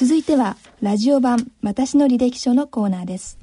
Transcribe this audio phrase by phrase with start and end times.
[0.00, 3.38] 続いてはラジオ版私の履歴書のコーナーです。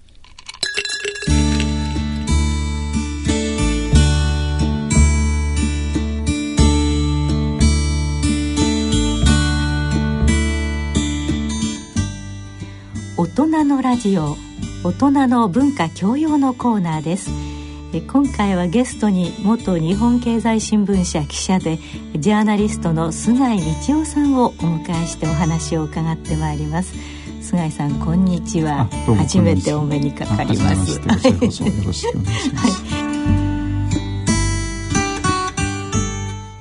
[13.16, 14.36] 大人のラジオ
[14.84, 17.57] 大人の文化教養のコーナーです。
[17.94, 21.80] 今回はゲストに元日本経済新聞社記者で
[22.18, 26.94] ジャーナリストの菅井道夫さんをお迎えしてお話を伺ってまいります。
[27.42, 28.90] 菅井さんこんにちは。
[29.18, 31.00] 初めてお目にかかります。
[31.00, 32.72] よろしくお願いはい。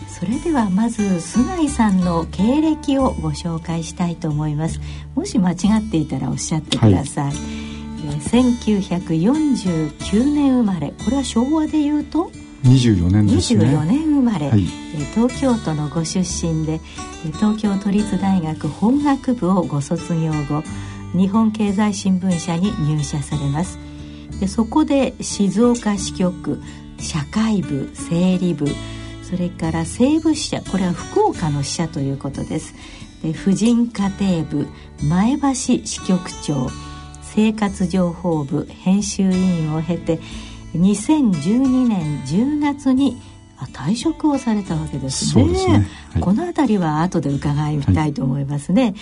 [0.08, 4.80] それではまず菅井さんの経歴をご紹介したいと思います。
[5.16, 7.34] もし間違っていたらおっしゃってください、はい、
[8.26, 10.92] 1949年生まれ。
[11.04, 12.30] これは昭和でいうと
[12.64, 13.64] ？24年ですね。
[13.64, 14.62] 24年生まれ、はい、
[15.14, 16.80] 東京都のご出身で
[17.34, 20.62] 東京都立大学法学部をご卒業後
[21.12, 23.78] 日本経済新聞社に入社されます。
[24.40, 26.60] でそこで静岡支局
[26.98, 28.66] 社会部整理部
[29.22, 32.74] それから西部支社これは福岡の支社ということです。
[33.22, 34.66] で婦人家庭部
[35.02, 36.68] 前橋支局長
[37.36, 40.18] 生活情報部編集委員を経て
[40.74, 43.20] 2012年10月に
[43.74, 45.54] 退職をされたわけですね。
[45.54, 48.94] すねはい、この辺りは後で伺いたいと思いますね。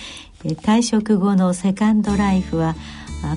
[0.43, 2.75] はい、退職後のセカンドライフは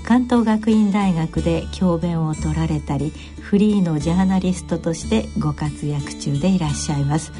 [0.03, 7.33] 関東学院大学で教鞭を取られたりフリーのジャーナリストとしてご活躍中でいらっしゃいます。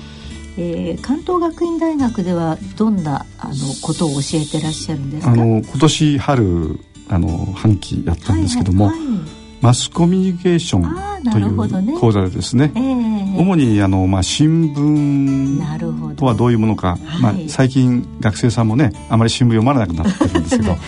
[0.57, 5.33] えー、関東学院大学ではどんなあのことを教えてらっしゃるんですか？
[5.33, 9.19] あの今年春あの半期やったんですけども、はいはいはい、
[9.61, 16.47] マスコミュニケーションという講座でですね、ねえー、主にあの、まあ、新聞とはど。
[16.47, 20.79] ういうものか、まあ、最近学生さんもねあまり新聞読まれなくなってるんですけど ね、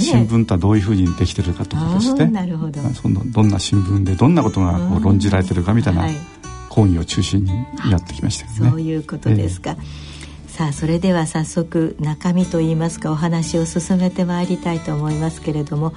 [0.00, 2.26] 新聞とはどういうふうにできてるかとかですね。
[2.26, 2.80] なるほど。
[2.94, 6.06] そのどんな新聞でどんなことがこう論じられてるかみたいな
[6.68, 7.50] 講義を中心に
[7.90, 8.70] やってきましたね。
[8.70, 10.13] そういうことですか、えー
[10.54, 15.94] さあそれでは早速中身といいますかお話を進めてまいりたいと思いますけれども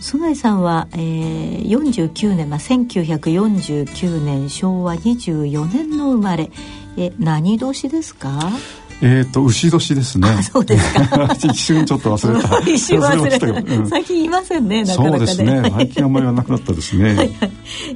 [0.00, 6.50] 菅井さんは、えー、49年、まあ、1949年昭和24年の生まれ
[6.96, 8.50] え何年ですか？
[9.02, 10.28] えっ、ー、と牛年ですね。
[10.42, 11.28] そうですか。
[11.34, 12.58] 一瞬ちょっと忘れた。
[12.68, 13.46] 一瞬忘れた。
[13.46, 14.84] うん、最近いませんね。
[14.84, 15.70] なかなかね、そうですね。
[15.74, 17.06] 最近あんまりはなくなったですね。
[17.06, 17.30] はいはい、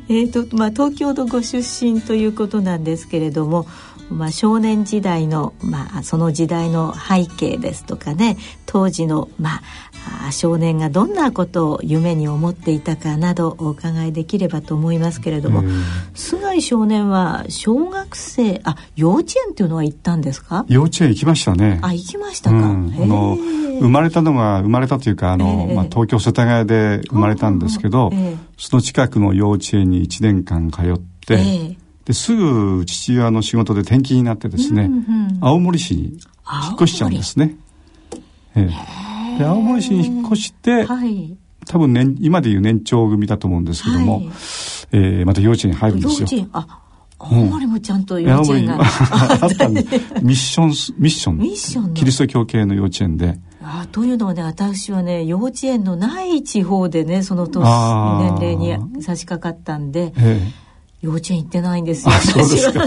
[0.08, 3.66] えっ、ー、とまあ東京のご出身ということなんですけれども、
[4.10, 9.62] まあ、少年時代の、まあ、その時代の背景ですとかね当時の、ま
[10.28, 15.62] あ、少年がどんなことを夢に思っていたかなどお伺いできればと思いますけれども
[16.14, 20.64] 菅井少年は小学生あ幼稚園っていうのは行ったんですか？
[20.68, 21.80] 幼稚園行きましたね。
[21.82, 23.36] あ行きましたか、うん、あの
[23.80, 28.10] 生まれたのが生まれたというかあの、まあ、東京世田谷で生まれたんですけど、
[28.56, 31.75] その近くの幼稚園に1年間通って、
[32.06, 36.16] ですぐ父親の仕事で転勤になってですね、うんうん、青森市に引
[36.72, 37.56] っ越しちゃうんですね。
[38.54, 38.70] え
[39.36, 41.36] え、で青森市に引っ越して、はい、
[41.66, 44.26] 多分、ね、今でいう年長組だと思うんですけども、はい、
[44.92, 46.28] えー、また幼稚園に入るんですよ。
[46.30, 46.50] 幼稚園。
[46.52, 46.82] あ
[47.18, 48.78] 青森もちゃんと幼稚園が、
[49.40, 49.82] あったんで
[50.22, 51.38] ミッションミッション。
[51.38, 53.40] ミッションキリスト教系の幼稚園で。
[53.62, 57.64] あというのはね私はね幼稚園のない地方でねその年
[58.38, 60.65] 年齢に差し掛かったんで、ええ
[61.06, 62.12] 幼稚園行ってないんですよ。
[62.14, 62.84] そうですか。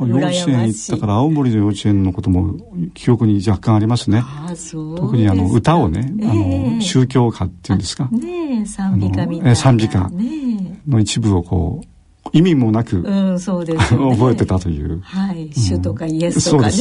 [0.00, 2.56] 幼稚園行ったから青森の幼稚園のことも
[2.94, 4.22] 記憶に若干ありますね。
[4.24, 8.08] あそう特にあの歌をね、えー、あの宗教歌っていうんですか。
[8.10, 9.56] ねえ賛美歌みたいな。
[9.56, 10.10] 賛美歌
[10.88, 11.86] の一部をこう。
[12.32, 14.98] 意味もなく、うん、そうです、ね、 覚えてたという。
[15.02, 15.50] はい。
[15.52, 16.72] 主とかイエスとかね。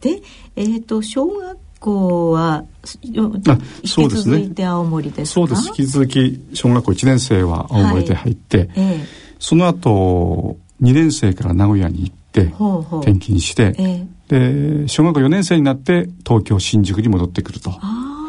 [0.00, 0.22] で、
[0.56, 2.64] えっ、ー、と、小学校は
[3.04, 5.68] 引き続いて青森ですそうです。
[5.68, 9.06] 引き続き小学校1年生は青森で入って、はいええ、
[9.38, 12.52] その後2年生から名古屋に行って
[13.00, 17.70] 転勤して、えで小学校4年生になって東京新宿に戻ってくると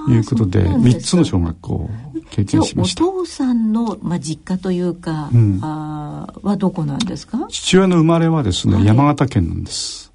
[0.10, 1.90] いうことでで3つの小学校を
[2.32, 3.06] 経験しました。
[3.06, 7.46] お父さんの、まあ、実家というか、うん、あはどこなんですか？
[7.50, 10.11] 父親の生まれはですね、はい、山形県なんです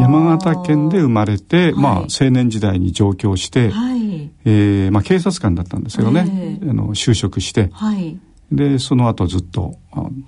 [0.00, 8.18] 山形県で生まれて、はい、まあ、青年時代に上京して、はい、えー、まあ、警察官だったんですけどね、えー、あの就職して、はい、
[8.52, 9.76] でその後ずっと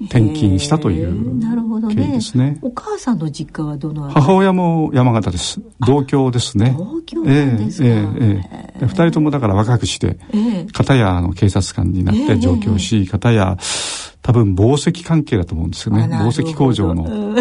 [0.07, 1.41] 転勤したという
[1.89, 2.53] 経緯ですね。
[2.53, 5.61] ねお母さんの実家はどの母親も山形です。
[5.87, 6.75] 同郷ですね。
[6.77, 7.89] 同郷ですか？
[7.89, 8.43] えー、えー、
[8.77, 13.57] えー、二人ともだから若くして、えー、片やあの警察官になって上京し、片や
[14.21, 16.09] 多分紡績関係だと思うんですよね。
[16.09, 17.35] 紡績工場の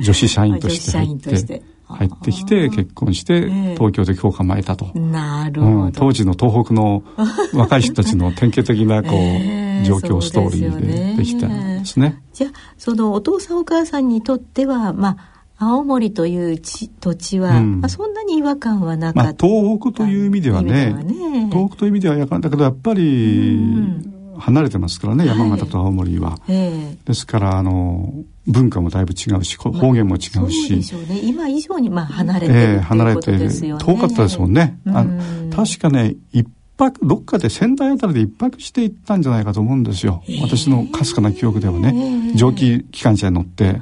[0.00, 7.02] 女子社員として入って入ってきて結婚して東京で教科前たと、なるほど、うん、当時の東北の
[7.52, 12.22] 若い人たちの典型的なこう、えー、状況ストーリーでできたんですね。
[12.32, 23.60] じゃあそのお父さんお母さんにとってはまあ青森という地土地は、うん、まあ、そんなに違和感はなかった、まあ、東北という意味ではね、ね、東北という意味ではやだけどやっぱり
[24.40, 28.12] 離れてますからね、山形と青森は、はい、ですからあの
[28.46, 31.20] 文化もだいぶ違うし方言も違うし、まあ、そうでしょうね。
[31.22, 33.38] 今以上にまあ離れてるえー、離れて
[33.78, 43.80] 遠かったですもんね、あの確かね一泊どっかで仙台あたりで一泊して行ったんじゃないかと思うんですよ、私のかすかな記憶ではね、蒸気機関車に乗って。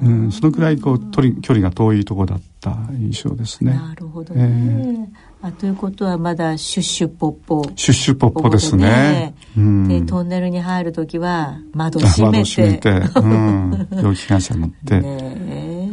[0.00, 3.72] うん、そのくらいこう距離距離が遠いところだった印象ですね。
[3.72, 5.12] なるほどね。
[5.42, 7.62] えー、あということはまだシュッシュポッポ。
[7.76, 9.34] シュッシュポッポですね。
[9.56, 12.44] うん、でトンネルに入る時は窓閉めて。
[12.44, 12.90] 窓閉めて、
[13.20, 15.00] うん、 蒸気機関車乗って。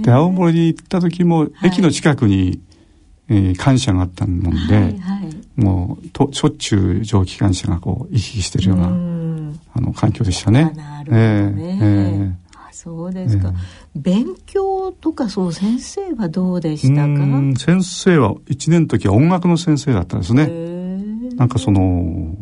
[0.02, 2.60] で青森に行った時も駅の近くに、はい、
[3.30, 4.90] えー、感謝があったもんで、はいは
[5.58, 8.88] い、もうとしょっちゅう蒸気機関車がこう行き来してるような
[9.74, 10.72] あの環境でしたね。
[10.76, 11.18] なるほどね。
[11.18, 12.45] えー、えー
[12.76, 13.54] そうですか、
[13.96, 17.60] えー、勉強とかそう先生はどうでしたか？
[17.60, 20.48] 先生は1年の時は音楽の先生だったんですね。
[21.36, 22.36] なんかその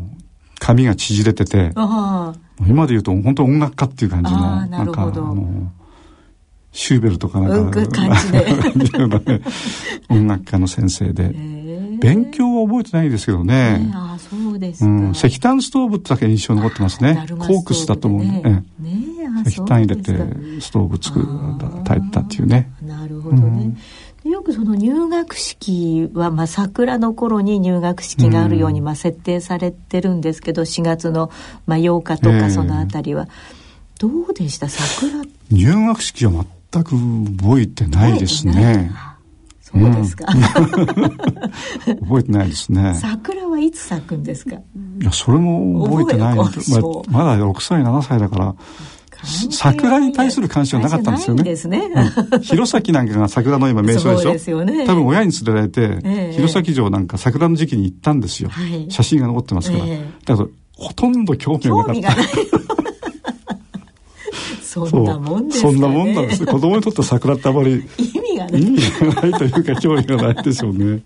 [0.60, 1.72] 髪が縮れてて
[2.68, 5.72] 今で言うと本当音楽家っていう感じのなんかあの
[6.72, 8.10] シューベルとかなんか、うん、感
[8.76, 9.42] じで。
[10.10, 11.30] 音楽家の先生で、
[12.00, 17.26] 勉強は覚えてないですけどね、ねあそうですうん、石炭ストーブってだけ印象残ってますね。
[17.30, 18.64] コークスだと思うね。
[18.80, 19.04] ね
[19.46, 20.12] 石炭入れて
[20.60, 21.26] ストーブ作る
[21.84, 22.72] 炊いたっていうね。
[22.82, 23.76] なるほどね、
[24.26, 31.32] うん、よくその入学式は、まあ、桜の頃に入学式があるように、まあ、設定されてるんですけど4月の、
[31.66, 34.68] まあ、8日とかそのあたりは、えー、どうでした？
[34.70, 35.24] 桜。
[35.52, 36.96] 入学式は全く
[37.42, 38.92] 覚えてないですね。
[39.62, 40.42] そうですか、うん、
[42.06, 42.94] 覚えてないですね。
[42.96, 44.56] 桜はいつ咲くんですか？
[44.56, 44.60] い
[45.04, 46.36] やそれも覚えてない。
[46.36, 46.46] まあ、
[47.10, 48.56] まだ6歳7歳だから
[49.52, 51.44] 桜に対する関心はなかったんですよね。
[51.44, 51.90] ですね。
[52.32, 54.34] うん、弘前なんかが桜の今名所でしょ。
[54.34, 54.86] ですよね。
[54.86, 58.50] 多分親に連れられて、えー、弘前城なんか桜の時期に行ったんですよ。
[58.50, 59.86] はい、写真が残ってますから。
[59.86, 62.14] えー、だからほとんど興味がなかった。
[64.74, 66.46] そんなもんですか、ね、そんなもんなんです。
[66.48, 68.62] 子供にとって桜ってあまり意味がない。
[68.62, 71.02] 意味がないというか興味がないでしょうね。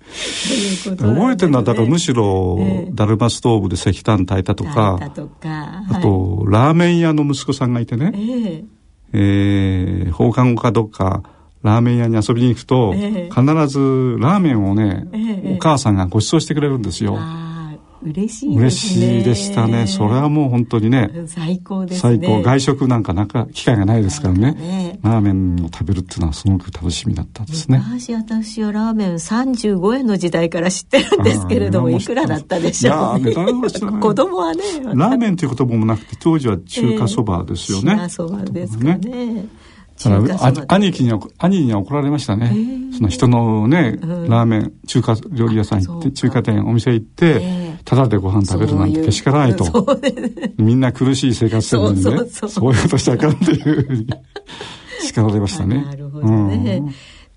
[0.85, 2.57] 覚えてるのはだからむしろ、
[2.93, 8.65] ダルマストーブで石炭炊いたとか、あと、ラーメン屋の息子さんがいてね、えー、
[9.13, 11.23] えー、放課後かどっか、
[11.63, 17.17] ラーメン屋に遊びに行くと、えー、必ずラーメンをね、えー、お母さんがご馳走してくれるんですよ。
[18.09, 19.87] 嬉しい、ね、嬉しいでしたね。
[19.87, 21.11] それはもう本当にね。
[21.27, 22.19] 最高ですね。
[22.19, 22.41] 最高。
[22.41, 24.53] 外食なんかなんか機会がないですからね。
[24.53, 27.77] ねラーメンを食べるっていうのはすごく楽しみだったんですね。
[27.79, 33.31] 昔私はラーメン35円の時代から知ってるんですけれども、いくらだったでしょう、ね。
[33.31, 34.01] いや、値段は知らない。
[34.01, 34.63] 子供はね。
[34.83, 37.91] ラーメンという言葉もなくて、当時は中華そばですよね。
[37.91, 39.45] 中華そばですかね。
[40.05, 42.55] ね兄貴に兄には怒られましたね、
[42.95, 49.99] その人のね、ラーメン中華料理屋さん行って中華店お店行って、ただでご飯食べるなんてけしからないと
[50.57, 54.07] みんな苦しい生活してるのにねそういうことしちゃあかんっていうふうに
[55.01, 55.83] 叱られましたね。
[55.83, 56.83] なるほどね、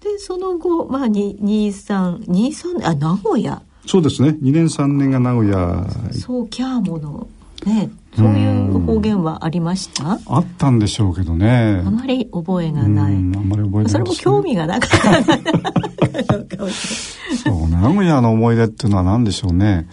[0.01, 3.63] でその後まあ2323あ名古屋。
[3.87, 4.37] そうですね。
[4.43, 5.87] 2年3年が名古屋。
[6.13, 7.27] そうキャーモの
[7.65, 10.19] ねそういう方言はありました？
[10.27, 11.83] あったんでしょうけどね。
[11.87, 13.15] あまり覚えがない。
[13.15, 19.89] あんまり覚えない、ね、それも興味がなかったそう名古屋の思い出っていうのは何でしょうね。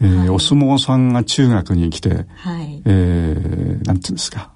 [0.00, 4.52] えー、はい、お相撲さんが中学に来て、はい、えー、なんていうんですか。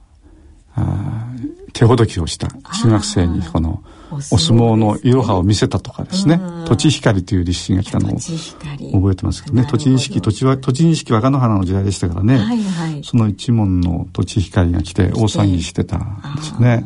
[0.75, 1.27] あ
[1.73, 3.83] 手ほどきをした中学生にこの
[4.13, 6.41] お相撲のいろはを見せたとかですね。
[6.67, 9.67] 栃光という立志が来たのを覚えてますけどね。
[9.71, 16.85] 栃錦土地は栃錦若乃花の時代でしたからね、はいはい、その一門の栃光が来て大騒ぎしてたんですね。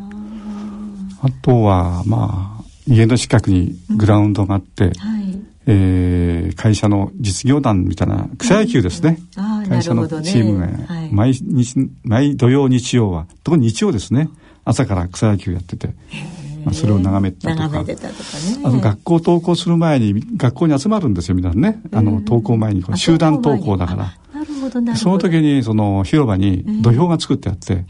[1.23, 5.27] あとはまあ家の近くにグラウンドがあって、うんはい。
[5.69, 10.69] えー、会社の実業団みたいな草野球ですね、うん、会社のチームが
[11.11, 14.29] 毎日、はい、毎土曜日曜は特に日曜ですね。
[14.65, 15.91] 朝から草野球やってて、
[16.67, 17.69] まあ、それを眺めたとか。
[17.79, 17.97] ね。
[18.65, 21.81] あの学校登校する前に学校に集まるんですよ皆さんね。
[21.93, 24.13] あの登校前にこ集団登校だから。
[24.97, 27.85] その時にその広場に土俵が作ってあって、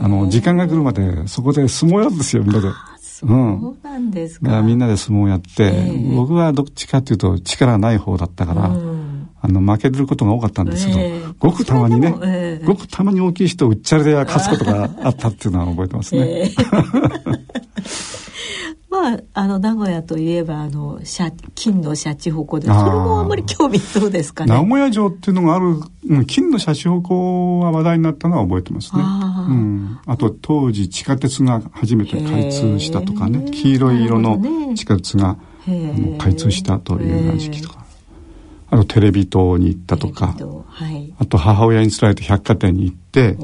[0.00, 2.68] あの時間が来るまでそこで相撲やるんですよみんなで。
[3.04, 4.62] そうなんですか。
[4.62, 16.50] みんなで相撲やって、えー、僕はどっちかっていうと力ない方だったから、うん、あの負けることが多かったんですけど、えー、ごくたまにね、えー、ごくたまに大きい人をうっちゃれで勝つことがあったっていうのは覚えてますね。
[18.94, 21.00] まああの名古屋といえばあの
[21.56, 24.54] 金のシャチホコでそれもあんまり興味どうですかね？
[24.54, 25.80] 名古屋城っていうのがある
[26.26, 29.02] 金のシャチホコが話題になったのは覚えてますね。
[29.04, 37.84] あ,、うん、あと当時地下鉄が初めて開通したとかね黄色い色の地下鉄が、ね、開通したというような時期とか。
[38.70, 40.34] あとテレビ塔に行ったとか、
[40.66, 43.36] はい、あと母親につられて百貨店に行って、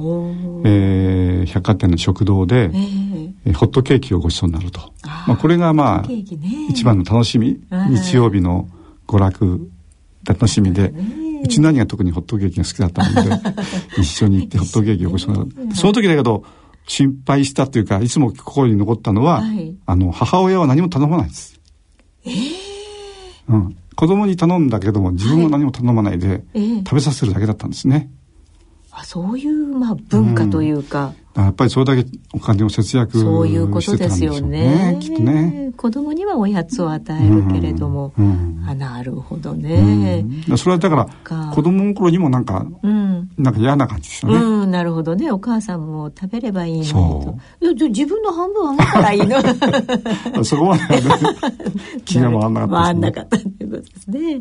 [0.64, 3.09] えー、百貨店の食堂で、えー、
[3.54, 4.80] ホットケーキをご馳走になると。
[5.26, 6.24] まあ、これがまあ、ね、
[6.68, 7.60] 一番の楽しみ。
[7.90, 8.68] 日曜日の
[9.06, 9.70] 娯楽
[10.24, 10.92] 楽しみで、
[11.42, 13.50] うちの兄が特にホットケーキが好きだったので
[13.98, 15.76] 一緒に行ってホットケーキをご馳走になる。
[15.76, 16.44] その時だけど
[16.86, 21.58] 心配したというかいつも心に残ったのは、はい、あの母親は何も頼まないです。
[22.24, 22.34] えー。
[23.48, 28.10] うん、子供に頼んだけども自分は何も頼まないで、はいえー、食べさせるだけだったんですね。
[29.00, 34.98] あそういうまあ文化というか、やっぱりそれだけお金を節約そういうことですよね。
[35.00, 35.72] きっとね。
[35.76, 44.38] 子供にはおやつを与えるけれども、うん、あなるほどね、うん、それはだから子供の頃にもなんか、うん、なんか嫌な感じですよね。
[44.38, 45.30] うん、なるほどね。
[45.30, 46.84] お母さんも食べればいいの
[47.60, 47.64] と。
[47.64, 50.44] いや自分の半分あげたらいいの。
[50.44, 51.02] そこまで、ね、
[52.04, 54.40] 気が回んなかった、ね、回んなかったということですね。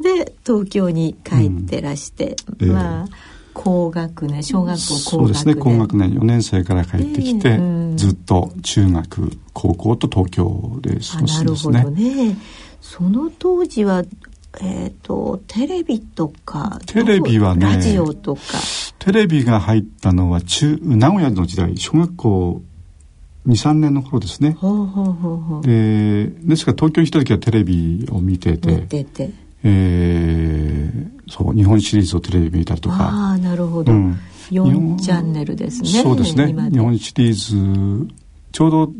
[0.00, 2.36] で東京に帰ってらして、
[2.66, 3.06] まあ。
[3.06, 11.72] えー高学年小学校そうですね高学年4年生から帰ってきて、えーうん、ずっと中学高校と東京で過ごすんですね。
[11.74, 12.36] なるほどね。
[12.80, 14.02] その当時は
[14.62, 18.40] えーと、テレビとかテレビはねラジオとか。
[18.98, 22.62] テレビが入ったのは中名古屋の時代小学校
[23.46, 24.56] 23年の頃ですね。
[24.58, 25.62] ほうほうほうほう。
[25.62, 29.30] でですから東京に来た時はテレビを見てて見てて。
[29.62, 32.96] えー、そう日本シリーズをテレビ見たりとか。
[32.96, 34.18] ああなるほど、うん、
[34.50, 36.52] 4チャンネルですねそうですね。
[36.70, 38.14] 日本シリーズ
[38.52, 38.92] ちょうど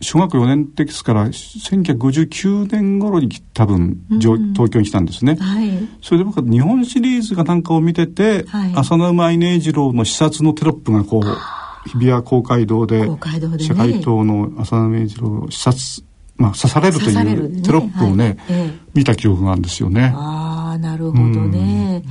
[0.00, 13.18] 小学4年ですから1959年頃に多分、うん、東京に来たんですね、はい、それで僕は日本シリーズかなんかを見てて、はい、浅野馬稲次郎の視察のテロップがこう日比谷公会堂で、ね、
[13.58, 16.07] 社会党の浅野稲次郎視察
[16.38, 20.12] まあ、刺されるというテロップをね、ねはい、見た記憶があるんですよね。
[20.14, 22.04] ああ、なるほどね。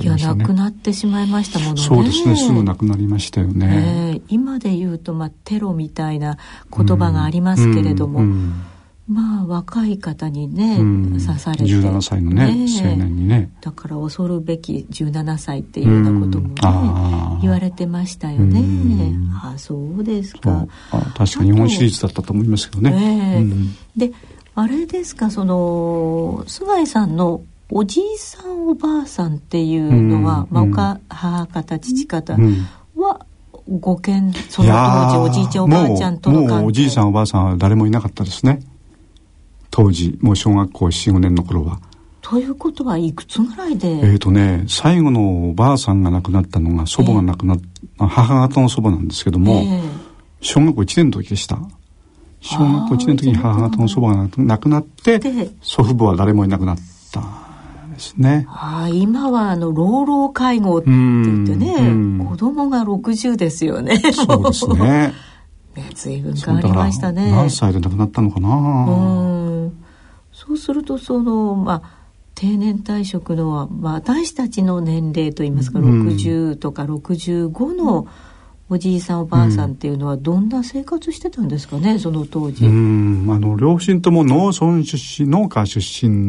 [0.00, 1.82] いや、なくなってしまいましたものね。
[1.82, 4.20] そうですね、すぐなくなりましたよね。
[4.28, 6.36] 今で言うと、まあ、テロみたいな
[6.76, 8.62] 言葉がありますけれども、うんうん
[9.12, 11.64] まあ若い方にね、うん、刺されて。
[11.64, 13.50] 17歳のね、ね、青年にね。
[13.60, 16.54] だから恐るべき17歳っていうようなこともね、
[17.34, 20.66] うん、言われてましたよね、うん、あそうですか。
[20.90, 23.44] あ確か日本シリーズだったと思いますけどね、
[23.96, 24.12] で
[24.54, 32.36] あれですかその菅井さんのおじいさんおばあさんっていうのは、まあ、おか母方父方
[32.96, 33.26] は、
[33.68, 38.60] ご見その当時おじいちゃんおばあちゃんとの関係もうおじいさんおばあさんは誰もいなかったですね
[39.72, 41.80] 当時もう小学校45年の頃は。
[42.20, 43.88] ということはいくつぐらいで？
[43.88, 49.82] えっ、ー、とね最後のおばあさんが亡くなったのが祖母が亡くなっ、えー、母方の祖母なんですけども、えー、
[50.40, 51.58] 小学校1年の時でした。
[52.40, 55.20] 小学校1年の時に母方の祖母が亡くなって
[55.62, 56.78] 祖父母は誰もいなくなっ
[57.10, 57.22] た
[57.92, 58.46] ですね。
[58.50, 63.98] あ今はあの老老介護って言ってね子供が60ですよね。
[64.12, 65.14] そうですね。
[65.74, 67.30] ね随分変わりましたね。
[67.30, 68.48] 何歳で亡くなったのかな。
[68.86, 69.31] うん
[70.46, 72.02] そうするとそのまあ
[72.34, 78.08] 定年退職の、まあ、私たちの年齢といいますか、うん、60とか65の
[78.68, 82.64] おじいさんおばあさんっていうのはどんな生活してたんですかねその当時。
[82.64, 83.26] うん。
[83.30, 86.26] あの両親とも農村出身農家出身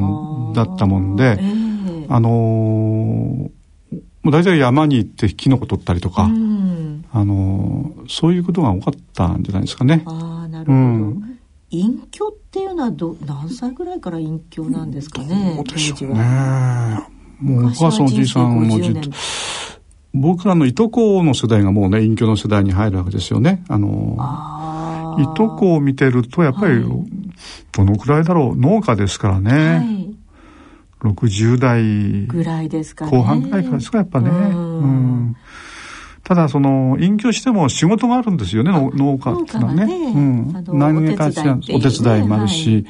[0.54, 3.50] だったもんであ、えー、あのも
[4.26, 10.04] う大体山に行ってキノコ取ったりとか、うん、あのそういうことが多かったんじゃないですかね。
[10.06, 11.33] あなるほど、うん
[11.76, 17.10] 隠居っていうのはど何歳ぐらいから隠居なんですかね当時は。
[17.40, 18.78] もうお母さんおじいさんも
[20.14, 23.64] 僕らのいとこの世代がもうね隠居の世代に入るわけですよね。
[23.70, 26.84] あのいとこを見てるとやっぱり、はい、
[27.72, 28.56] どのくらいだろう？
[28.56, 29.52] 農家ですからね。
[29.52, 30.14] はい。
[31.02, 34.30] 60代ぐらいですか、ね、後半ぐらいからですかやっぱね。
[34.30, 35.36] うん、
[36.24, 39.86] ただその隠居しても仕事があるんですよね農家っていうのはね。
[39.86, 42.86] ねうん、何かしらお手伝いもあるし、はい、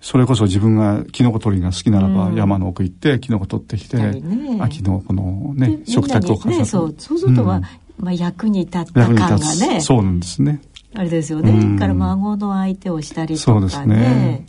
[0.00, 7.62] それこそ自分がキノコ取りが好きならば山の奥行ってキノコ取ってきて、ね、秋のこのね食卓を飾る、ね、そうそうするとは、うん、
[7.98, 9.80] まあ、役に立った感がね。
[9.82, 10.62] そうなんですね。
[10.94, 13.60] あれですよね、うん、から孫の相手をしたりとかね。
[13.60, 14.46] そうですね。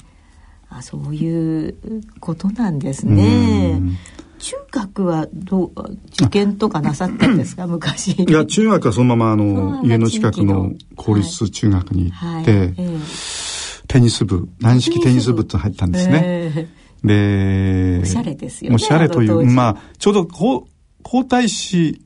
[0.70, 1.76] あそういう
[2.22, 3.74] ことなんですね。
[3.74, 3.98] うん
[4.46, 5.72] 中学はどう
[6.14, 7.66] 受験とかなさったんですか？
[7.66, 8.12] 昔。
[8.12, 12.74] いや中学はそのままあの家の近くの公立中学に行って、はい。
[12.78, 20.68] えー、テニス部軟式テニス部って入ったんですね、えー、でおしゃれですよねおしゃれというまあちょうど皇
[21.04, 22.00] 太子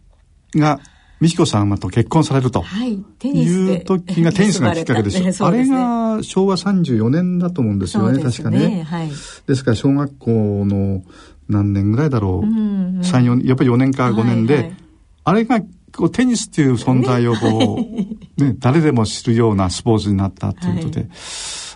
[0.56, 0.80] が
[1.20, 2.64] 美智子さんと結婚されると
[3.24, 5.20] いう時がテニスがきっかけです。
[5.22, 9.10] ね、あれが昭和34年だと思うんですよね、ね確かね、はい。
[9.46, 10.32] ですから小学校
[10.66, 11.04] の
[11.50, 14.64] 何年ぐらいだろう、うんうん、3、4、やっぱり4年か5年で、はい。
[14.64, 14.74] はい、
[15.26, 15.62] あれが
[15.96, 17.80] こうテニスっていう存在をこ
[18.38, 21.10] う、ね、誰でも知るようなスポーツになったということで、はい。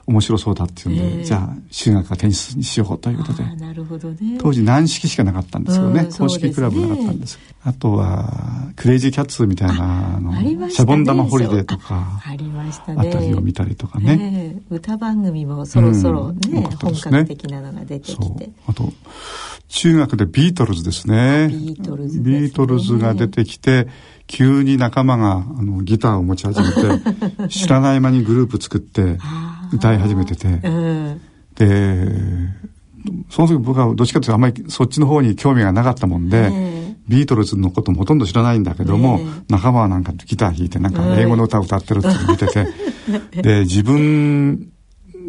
[0.05, 3.43] 面白そうだっていうんで、えー、じゃあ修学はテニスにしようということで。
[3.55, 7.39] なるほど、ね、当時軟式しかなかったんですよね、うん、公式クラブなかったんです。
[7.63, 13.09] あとはクレイジーキャッツみたいなあの、ね、シャボン玉ホリデーとかありましたね。
[13.09, 16.69] あたりを見たりとかね、えー、歌番組もそろそろねうん、ね。
[16.81, 18.49] 本格的なのが出てきて。
[18.67, 18.91] あと
[19.73, 21.49] 中学でビートルズですね。
[21.49, 23.87] ビートルズ、ね、ビートルズが出てきて
[24.27, 29.17] 急に仲間があのギターを持ち始めて 知らない間にグループ作って
[29.73, 30.61] 歌い始めてて、
[31.55, 32.07] で
[33.31, 36.51] その時僕はどっちかというとあんまりそっちの方に興味がなかったもんで、
[37.07, 42.67] ビートルズのこともほとんど知らないんだけども、仲間はなんかギター弾いてなんか英語の歌を歌ってるって見てて、
[43.41, 44.69] で自分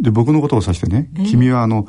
[0.03, 1.89] で僕のことを指してね、 君はあの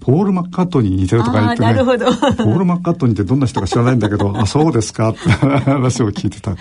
[0.00, 1.66] ポール・マッカートニーに似てるとか言ってね。
[1.66, 2.06] なるほど。
[2.06, 6.56] ポール・マッカートニーってどんな人か知らないんだけど、 あ、そうですかって話を聞いてた。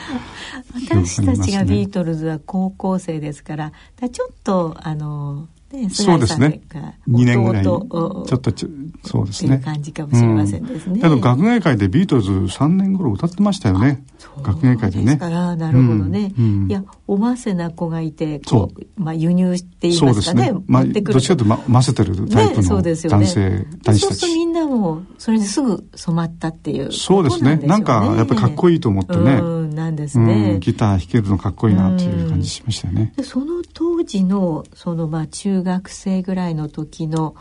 [0.89, 6.61] 私たちがビートルズは高校生ですから、らちょっと、あの、ね、そうですね。
[7.09, 7.63] 2年ぐらい。
[7.63, 7.79] ちょ
[8.21, 8.67] っとち
[9.05, 9.57] そうですね。
[9.57, 11.01] 感じかもしれませんですね。
[11.03, 14.05] うん、学芸会でビートルズ3年頃歌ってましたよね。
[14.43, 15.17] 学芸会でね。
[15.17, 16.31] からなるほどね。
[16.37, 20.51] うん、いや、おませな子がいて、こう、まあ輸入って言いますかね。
[20.51, 20.59] ね。
[20.67, 23.25] まあ、どっちかというと、ま、混ぜてるタイプの男性、ね、そうですよね。
[23.25, 27.57] そうするとみんなも、それですぐ染まったっていう、そうですね。
[27.57, 29.33] なんか、やっぱりかっこいいと思ってね。
[29.33, 33.13] うん、なんですね、ギター弾けるのかっこいいなっていう感じしましたよね。
[33.23, 37.35] その当時の、そのまあ中学生ぐらいの時の、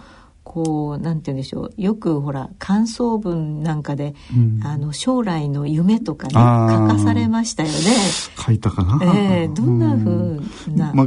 [0.45, 7.75] こうなんて言うんでしょうよくほら感想文なんかで、うん、あの将来の夢とかね書かされましたよね
[8.45, 10.43] 書いたかな、えー、どんなふう
[10.77, 11.07] な、まあ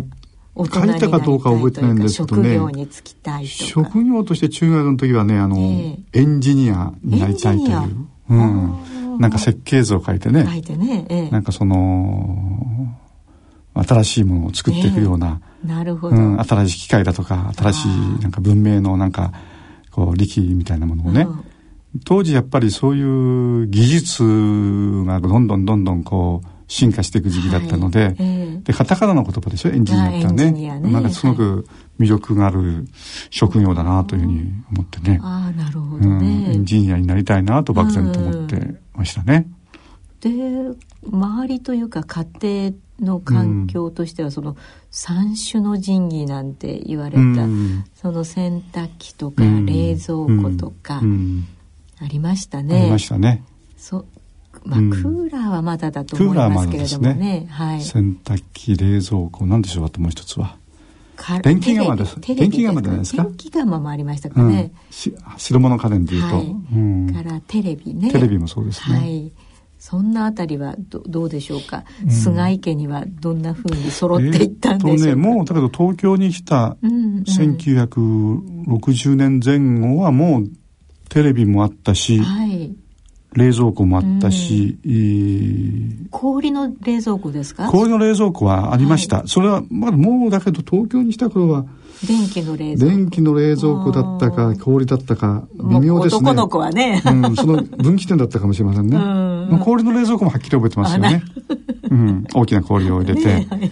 [0.57, 2.55] 書いたかどうか覚えてないんですけどね。
[2.55, 8.07] 職業に就きたい職業として中学の時はね、あの、えー、エンジニアになりたいという。
[8.29, 9.19] うん。
[9.19, 10.45] なんか設計図を書いてね。
[10.45, 11.05] 書いてね。
[11.09, 12.97] えー、なんかその、
[13.75, 15.67] 新しいものを作っていくような、え。
[15.67, 19.33] ー、なるほど、うん、新しい機械だとか新しいなんか文明のなんか
[19.91, 23.01] こう力みたいなものをね、うん、当時やっぱりそうい
[23.63, 24.23] う技術
[25.05, 28.15] がどんどんどんどんこう進化していく時期だったので、はい。
[28.17, 29.69] えー、でカタカナの言葉でしょ？
[29.69, 30.51] エンジニアってね。
[30.51, 30.79] ね。
[30.79, 31.67] なんかすごく
[31.99, 32.87] 魅力がある
[33.29, 39.47] 職業だなというふうに思ってね、あなるほどエンジニアになりたいなと漠然と思ってましたね。
[40.21, 40.31] で
[41.07, 44.55] 周りというか家庭の環境としてはその
[44.89, 47.21] 三種の神器なんて言われた、
[47.95, 51.01] その洗濯機とか冷蔵庫とか
[52.01, 52.81] ありましたね。
[52.81, 53.43] ありましたね。
[53.77, 54.05] そ
[54.63, 57.13] まあ、クーラーはまだだと思いますけれどもね。
[57.13, 60.57] ねはい、洗濯機冷蔵庫なんでしょうあともう一つは。
[61.43, 62.19] 電気釜です。
[62.19, 63.23] 電気釜じゃないですか？
[63.23, 64.71] 電気釜もありましたかね。
[65.07, 68.11] うん、白物家電でいうと、はいうん、からテレビね。
[68.11, 68.97] テレビもそうですね。
[68.97, 69.31] はい
[69.87, 80.49] そんなあたりはどどうでしょうか、うん、菅井家にはどんなふうに揃っていったんでしょうか、えー、ね、もうだけど東京に来た1960年前後はもう
[81.09, 82.75] テレビもあったし、はい、
[83.35, 87.67] 冷蔵庫もあったし、うん、氷の冷蔵庫ですか？
[87.67, 91.65] 氷の冷蔵庫はありました、はい、それはまだもうだけど東京に来た頃は
[92.07, 92.97] 電気の冷蔵庫。
[92.97, 96.17] 電気の冷蔵庫だったか氷だったか微妙ですね。
[96.19, 101.23] 男の子はね、うん、その分岐点だったかもしれませんね、うん、氷の冷蔵庫もはっきり覚えてますよね、
[101.89, 103.71] うん、大きな氷を入れて、ね、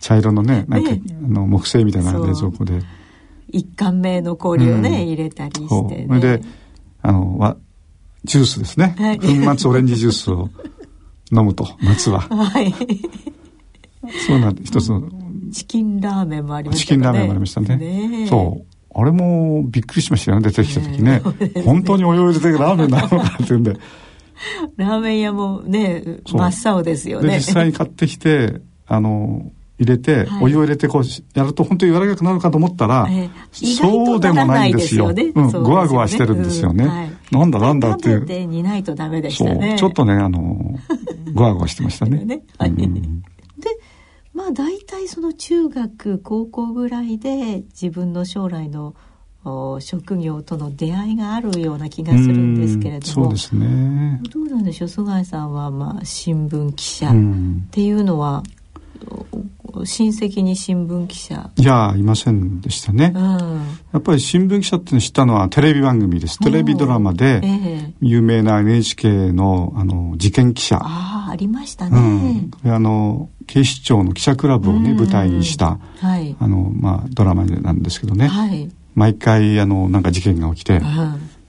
[0.00, 2.82] 茶色のねなんか、ね、あの木製みたいな冷蔵庫で。
[3.50, 6.42] 一貫目の氷をね、入れたりして、ね、で
[7.00, 7.56] あのわ
[8.24, 10.50] ジュースですね、はい、粉末オレンジジュースを
[11.32, 12.72] 飲むと夏は、はい、
[14.26, 15.08] そうなん一つの
[15.52, 16.80] チキンラーメンもありましたね。
[16.80, 17.76] チキンラーメンもありましたね。
[17.76, 18.78] ねそう。
[18.94, 21.22] あれもびっくりしましたよね、出てきた時ね。
[21.54, 23.76] ね本当にお湯を入れてラーメンなのかっていうんで。
[24.76, 27.36] ラーメン屋もね、真っ青ですよね。
[27.36, 31.02] 実際に買ってきて、あの、入れて、はい、お湯を入れてこう
[31.34, 35.12] やると本当に柔らかくなるかと思ったら、えー、そうでもないんですよ。
[35.12, 36.84] ね、うん、ごわごわしてるんですよね。
[36.84, 36.90] うん。
[36.90, 38.26] はい、なんだなんだっていう。
[38.26, 39.76] て煮ないとダメでしたね。
[39.78, 40.74] ちょっとね、あの、
[41.32, 42.24] ごわごわしてましたね。
[42.24, 42.42] ね。
[42.58, 43.22] はい、うん。
[44.34, 48.94] まあ大体その中学高校ぐらいで自分の将来の
[49.80, 53.24] 職業との出会いがあるような気がするんですけれども。
[53.24, 54.20] そうですね。
[54.30, 54.88] どうなんでしょう？
[54.88, 57.12] 菅井さんはまあ新聞記者っ
[57.70, 58.42] ていうのは、
[59.84, 61.50] 親戚に新聞記者。
[61.56, 63.22] いやいませんでしたね、うん、
[63.92, 66.38] やっぱり新聞記者っての知ったのはテレビ番組です。
[66.38, 67.40] テレビドラマで
[68.00, 70.76] 有名な NHK のあの事件記者。
[70.76, 80.80] ああありましたね、うん、あの警視庁の記者クラブをね、舞台にした、はい、あのまあ、ドラマなんですけどね、はい、毎回あのなんか事件が起きて、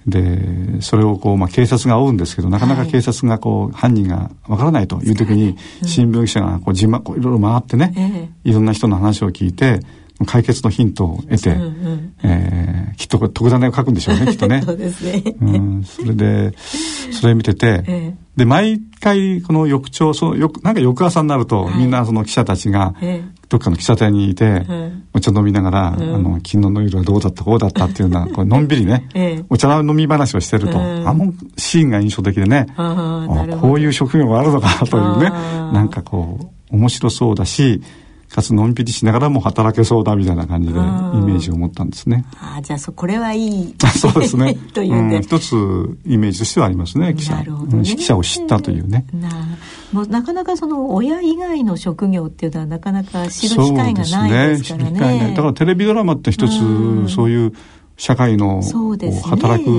[0.10, 7.94] でそれをこう、まあ、警察が追うんですけどなかなか警察がこう、はい、犯人がわからないという時に、新聞記者がこうじまこういろいろ回ってね、
[8.44, 9.80] えー、いろんな人の話を聞いて
[10.26, 14.62] 解決のヒントを得て、うんうん、えー、きっと特ダネを書くんでしょうね きっとね。
[14.66, 16.54] そうですね、うん、それで
[17.12, 22.96] それ見てて、えーで毎回この翌朝そのよなんか翌朝になると、はい、みんなその記者たちが
[23.50, 24.64] どっかの喫茶店にいて、
[25.12, 37.82] お茶飲みながら、あの昨日の夜はどうだったこうだったっていうようなこうのんびりね、お茶飲み話をしてると、あのシーンが印象的でねあこういう職業があるのかというねなんかこう面白そうだし
[38.40, 42.24] かつのんびりしながらも働けそうだみたいな感じでイメージを持ったんですね。
[42.40, 44.56] ああじゃあそこれはいい そうですね。
[44.74, 45.54] というね、うん、一つ
[46.06, 47.36] イメージとしてはありますね記者。
[47.36, 49.06] ね、記者を知ったというね。
[49.14, 49.30] な
[49.92, 55.00] もうなかなかその親以外の職業っていうのはなかなか知る機会がないですからね。
[55.00, 57.54] ねだからテレビドラマって一つそういう
[57.98, 58.62] 社会の、
[58.98, 59.70] ね、働く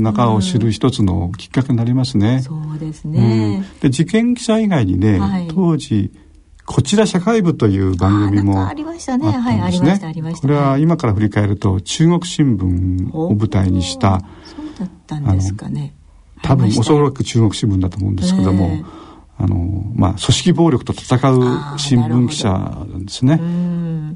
[0.00, 2.42] 中を知る一つのきっかけになりますね。
[2.42, 3.62] そうですね。
[3.74, 6.10] うん、で事件記者以外にね、はい、当時
[6.68, 9.30] こちら社会部という番組もありましたね。
[9.30, 10.40] はい、ありました、ありました。
[10.42, 15.94] これは今から振り返ると、中国新聞を舞台にした、そうだったんですかね。
[16.42, 18.84] 多分、おそらく中国新聞だと思うんですけども、えー、
[19.38, 19.56] あの、
[19.94, 23.40] まあ、組織暴力と戦う新聞記者なんですね。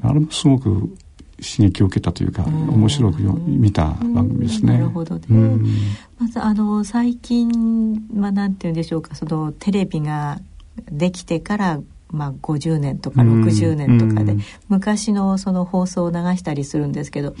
[0.03, 0.95] あれもすごく
[1.41, 4.73] 刺激を受けたというか、面白く見た番組ですね。
[4.73, 5.25] なるほどね。
[6.19, 10.39] まず、あの、最近、まあ、なんて言うんでしょうか、その、テレビが
[10.91, 11.79] できてから
[12.13, 14.37] まあ、50年とか60年とかで、
[14.69, 17.33] 昔のその放送を流したりするんですけど、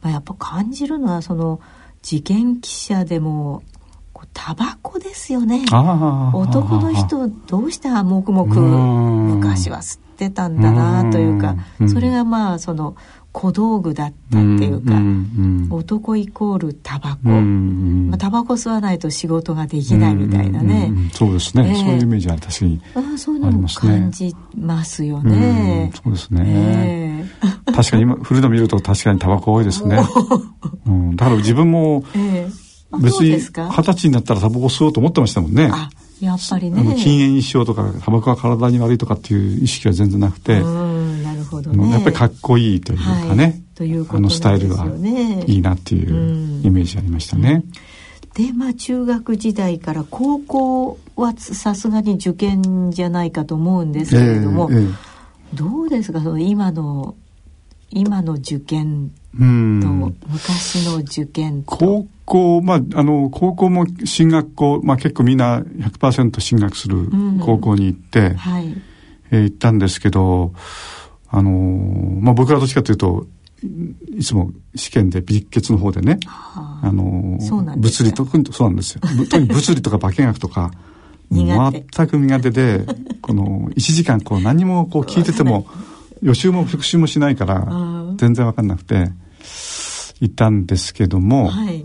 [0.00, 1.60] まあ、やっぱ感じるのはその
[2.00, 3.62] 事件記者でも
[4.32, 5.64] タバコですよね。
[6.32, 11.56] 男の人どうして黙々昔は吸ってたんだなというか
[11.88, 12.96] それがまあその
[13.32, 29.98] 小道具だったっていうか、うんうん、男イコールタバコ、うんうん、まあ、タバコ吸わないと仕事ができないみたいなね、うんうんうん、そうですね、えー、そういうイメージは確かにあそういうのも感じますよね、うん、そうですね、えー、 確かに今古の見ると確かにタバコ多いですね、
[30.86, 32.04] うん、だから自分も
[33.00, 35.70] 別に二十歳になったらタバコ吸おうと思ってましたもんね。
[35.72, 35.88] あ
[36.20, 36.94] やっぱりね。
[37.02, 40.64] 禁煙一生とかタバコは体に悪いとかっていう意識は全然なくて、なる
[41.56, 44.86] ほどね、やっぱりかっこいいというかね、はい、というこ、ね、あのスタイルは
[45.46, 47.64] いいなっていうイメージありましたね。
[48.34, 54.94] でまあ中学時代から高校はさすがに受験じゃないかと思うんですけれども、えーえー、
[55.54, 56.20] どうですか？
[56.20, 57.14] その今の
[57.90, 61.76] 今の受験と昔の受験と。
[61.76, 67.10] 高校まああの高校も進学校、まあ、結構みんな100%進学する
[67.40, 68.82] 高校に行って、うんはい。
[69.30, 70.52] えー、行ったんですけど
[71.32, 71.50] あの
[72.20, 73.26] まあ僕らどっちかというと
[74.16, 77.38] いつも試験で美血の方でね、はあ、あの
[77.76, 79.00] 物理とそうなんですよ。
[79.00, 80.70] 特に物理とか化学とか
[81.30, 82.84] 全く苦手で
[83.22, 85.66] この1時間こう何もこう聞いてても
[86.20, 87.66] 予習も復習もしないから
[88.16, 89.10] 全然分かんなくて
[90.20, 91.84] 行ったんですけども、はい、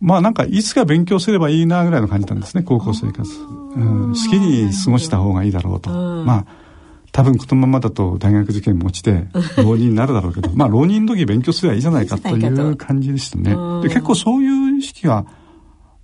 [0.00, 3.30] まあなんかいつか勉強すればいいなぐらいの感じなんですね高校生活、
[3.76, 5.90] うん、好きに過ごした方がいいだろうと。
[5.90, 6.67] まあ
[7.12, 13.50] 多分このままだと大学受験も落ちて浪人になるだろうけど まあ浪人の時勉強すればいいじゃないかという感じでしたね
[13.82, 15.26] で結構そういう意識は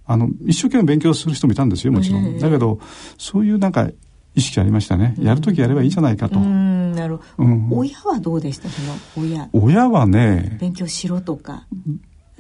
[0.06, 2.78] あの一生懸命勉強する人もいたんですよもちろん、だけど
[3.16, 3.88] そういうなんか
[4.34, 5.14] 意識ありましたね。
[5.20, 6.40] やるときやればいいじゃないかと。
[6.40, 7.68] なるほど、うん。
[7.70, 8.68] 親はどうでした？
[8.68, 9.48] その親。
[9.52, 10.58] 親はね。
[10.60, 11.66] 勉強しろとか。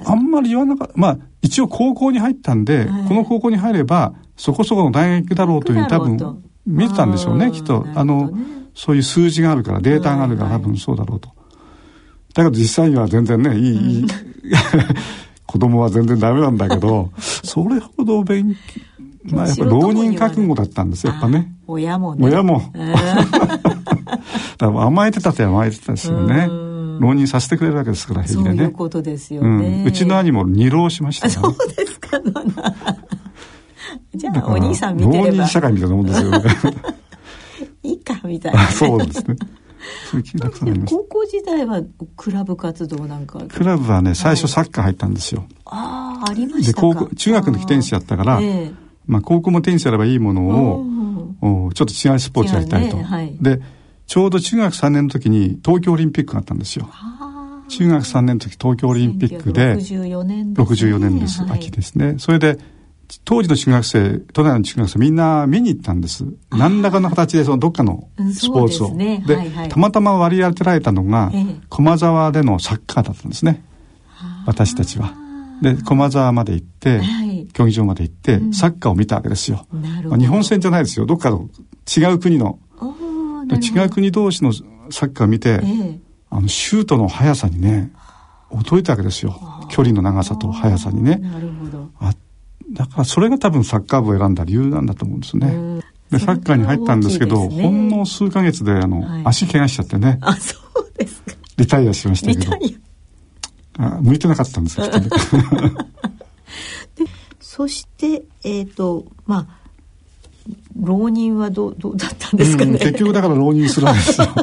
[0.04, 0.94] あんまり言わなかった。
[0.96, 7.86] まあ、一応高校に入ったんで、はい、この高校に入れば、そこそこの大学だろうという多分、見てたんでしょうね、きっと。
[7.94, 8.32] あの、
[8.74, 11.30] そういう数字があるから、データがあるから多分そうだろうと。
[12.34, 14.06] だけど実際には全然ね、いい、いい
[15.46, 21.54] 子供は全然ダメなんだけど、 それほど勉強、まあやっぱ浪人覚悟だったんですよ、やっぱね。
[21.66, 22.26] 親もね。
[22.26, 22.62] 親も。
[24.58, 26.48] だ甘えてたって甘えてたですよね。
[27.00, 28.56] 浪人させてくれるわけですから、平気でね。
[28.56, 29.82] そういうことですよね。
[29.82, 32.20] うん、うちの兄も二浪しましたそうですか、
[34.14, 35.26] じゃあ、お兄さん見てれば。
[35.28, 36.42] 浪人社会みたいなもんですよね。
[37.82, 39.36] いいか、みたいな、そうですね。
[40.86, 41.82] 高校時代は
[42.16, 45.44] クラブ活動なんかクラブはね、最初サッカー入ったんですよ。
[45.66, 46.88] ああ、ありましたか。
[46.88, 48.74] で、高校、中学の時テニスやったから、えー
[49.06, 52.96] まあ、高校もテニスやればいいものを、ちょっと違うスポーツやりたいと。
[52.96, 53.60] ねはい、で
[54.06, 56.88] ちょうど中学3年の時に東京オリンピックがあったんですよ。
[57.68, 62.58] 中学3年の時東京オリンピックで64年です、ね、64年です、はい、秋ですねそれで
[63.24, 66.24] 当時の中学生都内の中学生みんな見に行ったんです。
[66.50, 69.24] 何らかの形でそのどっかのスポーツを、で、ね。
[69.26, 73.64] はいはい、たまたま割り当てられたのが、ええ、駒沢でのサッカーだったんですね。
[74.46, 75.14] 私たちは。
[75.62, 79.66] で駒沢まで行って、はい、競技場まで行って、うん、サッカーを見たわけですよ。
[80.18, 81.06] 日本戦じゃないですよ。
[81.06, 81.48] どっかの
[81.96, 82.58] 違う国の。
[83.46, 84.52] 違う国同士の
[84.90, 85.98] サッカーを見て、え
[86.30, 87.92] あのシュートの速さにね
[88.50, 89.38] 驚いたわけですよ。
[89.70, 91.16] 距離の長さと速さにね。
[91.16, 91.82] なるほど。
[91.82, 91.83] あ
[92.74, 95.80] だからそれが多分サッカー部を選んだ理由なんだと思うんですね。
[96.10, 100.18] でサッカーに入ったんですけど、ね、ほんの数か月であの、はい、足怪我しちゃってね。
[100.20, 101.32] あそうですか。
[101.56, 102.84] リタイアしましたけど。
[103.78, 104.92] あ向いてなかったんですよ、 ね、
[107.40, 109.46] そしてえっ、ー、とまあ
[110.78, 114.28] 浪人はどうどうだったんですかね、うん、結局だから浪人するんですよ。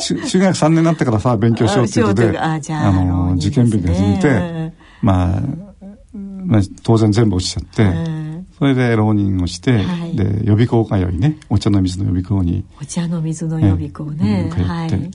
[0.00, 2.58] 中学3年になってからさ勉強しようっていうことであ
[2.92, 5.42] の受験勉強始めて、まあ、
[6.48, 7.84] まあ当然全部落ちちゃって、
[8.58, 12.64] それで浪人をして、はい、で予備校通いねお茶の水の予備校に。
[12.80, 15.10] お茶の水の予備校ね、通って、はい、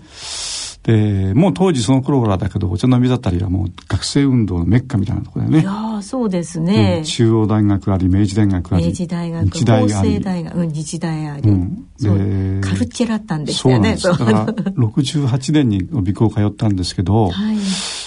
[0.83, 5.61] でもう当時その頃からだけどお茶の水あたりはもう学生運動のメッカみたいなところだよね。
[5.61, 10.21] いやそうですね、うん、中央大学あり明治大学あり明治大学日大あり。
[10.21, 13.97] 大学、うん、日大あり、うん、でカルチェラったんですよね。
[13.97, 14.53] そうなんです。
[14.53, 17.57] だから 68年に予備校通ったんですけど、はい、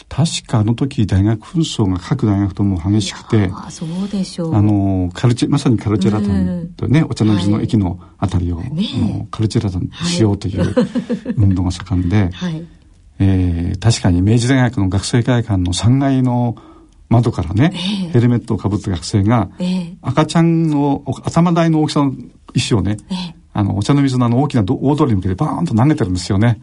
[0.09, 4.55] 確かあの時大学紛争が各大学とも激しくてあそうでしょう。
[4.55, 8.71] あのカルチェまさにカルチェラタンとね、お茶の水の駅のあたりを、はい、
[9.31, 10.75] カルチェラタンしようという
[11.37, 12.65] 運動が盛んで、 はい。
[13.19, 16.57] えー、確かに明治大学の学生会館の3階の
[17.09, 22.13] 窓からね、えー、ヘルメットをかぶった学生が、えー、赤ちゃんの頭台の大きさの
[22.55, 26.61] 石をね、えー、あのお茶の水のあの大きな大通りに向けてバーンと投げてるんですよね。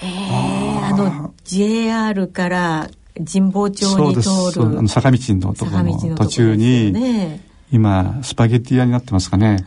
[0.00, 0.67] えー、あ
[0.98, 2.90] の JR から
[3.24, 7.40] 神保町に通るあの坂道のところの途中に、ね、
[7.72, 9.64] 今スパゲッティ屋になってますかね。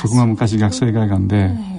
[0.00, 1.70] そこが昔学生会館で。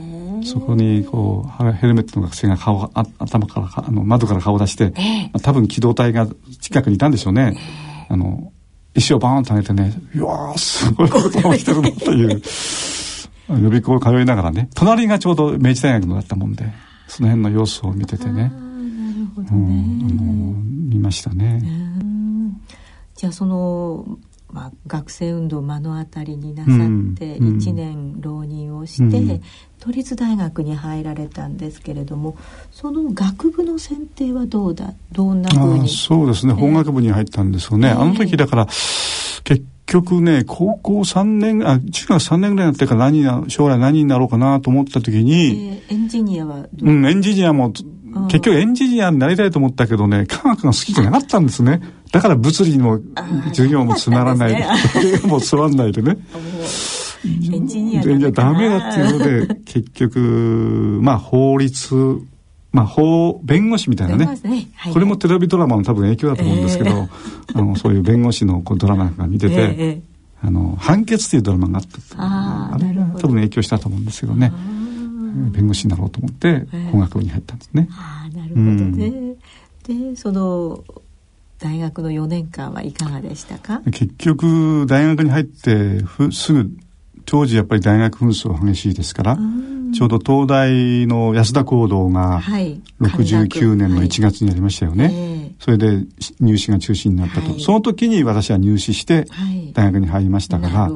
[0.43, 6.27] そこにこうヘルメットの学生が顔あ頭からあの窓から顔を出して、えー、多分機動隊が
[6.59, 7.55] 近くにいたんでしょうね。
[8.09, 8.51] えー、あの
[8.95, 12.41] 石をバーンと上げてね「いやすごいことが起きてるな」という。
[13.49, 16.71] 予備校を通いながらね隣がちょうど明治大学のだったもんで
[17.07, 18.51] その辺の様子を見ててね。
[19.43, 19.83] ほどね、
[20.89, 21.61] 見ましたね。
[23.15, 24.19] じゃあその
[24.53, 26.75] まあ、学生運動を目の当たりになさっ
[27.15, 29.41] て1年浪人をして、
[29.79, 32.37] 都立大学に入られたんですけれども
[32.71, 34.93] その学部の選定はどうだ？
[35.11, 37.91] どんなふうにそうですね、えー、法学部に入ったんですよね、え。
[37.93, 47.73] ー、あの時だから結局ね高校3年あ中学3年ぐらいになってから何な将来何になろうかなと思った時に、えー、エンジニアはうんエンジニアも
[48.27, 51.81] 結局エンジニアになりたいと思ったけどね科学が好きじゃなかったんですね。
[52.11, 52.99] だから物理も
[53.49, 56.17] 授業もつまらない、授業もつまんないでね。
[57.23, 62.19] エンジニアだダメだっていうので 結局まあ法律
[62.71, 64.67] まあ法弁護士みたいなね、ね。
[64.75, 67.07] はい、これもテレビドラマの多分影響だと思うんですけど、えー、
[67.59, 74.51] あのそういう弁護士のこうドラマなんか見てて、えー、あの判決っていうドラマがあったああれが多分影響したと思うんですけどね
[75.51, 77.87] 弁護士になろうと思って法学部に入ったんですね。
[77.91, 80.83] ああなるほどね、うん、でその
[81.59, 83.81] 大学の4年間はいかがでしたか？
[83.85, 86.69] 結局大学に入ってすぐ
[87.25, 89.37] 当時やっぱり大学紛争激しいですから、
[89.93, 92.41] ちょうど東大の安田講堂が
[92.99, 95.05] 69年の1月にやりましたよね。
[95.05, 95.55] はい。
[95.59, 96.03] それで
[96.39, 99.25] 入試が中止になったと、はい、その時に私は入試して
[99.73, 100.89] 大学に入りましたから、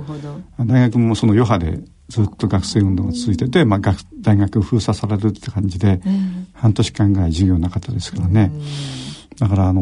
[0.65, 6.01] 大学もその余波でずっと学生運動が続いてて、まあ、学大学封鎖されるって感じで、
[6.53, 8.51] 半年間ぐらい授業なかったですからね。
[9.39, 9.81] だからあの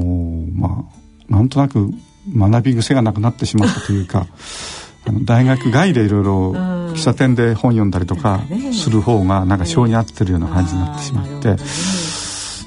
[0.53, 0.85] ま
[1.29, 1.91] あなんとなく
[2.35, 4.27] 学び癖がなくなってしまったというか
[5.05, 6.51] あの大学外でいろいろ
[6.93, 11.49] 喫茶店で本読んだりとかする方がなんか性に合ってるような感じになってしまって、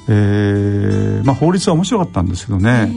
[0.08, 2.92] えーまあ、法律は面白かったんですけどね、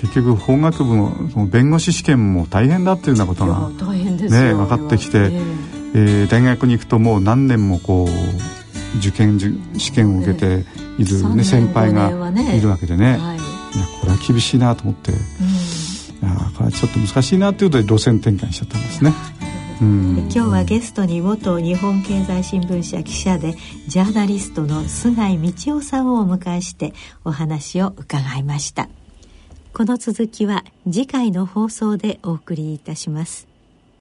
[0.00, 3.70] 結局法学部のその弁護士試験も大変だっていうようなことが、
[4.28, 5.30] ね、分かってきて、
[5.94, 9.38] えー、大学に行くともう何年もこう受験
[9.78, 10.64] 試験を受けて
[10.98, 12.10] いる、ね、先輩が
[12.54, 13.10] いるわけでね、い。
[13.10, 13.18] や
[14.00, 15.12] これは厳しいなと思って。
[15.12, 15.16] や
[16.56, 19.12] これはちょっと難しいなということで路線転換しちゃったんですね。
[19.82, 23.54] うん、今日はゲストに元日本経済新聞社記者で
[23.88, 28.88] ジャーナリストの菅井道夫さんをお迎えしてお話を伺いました。
[29.74, 33.53] この続きは次回の放送でお送りいたします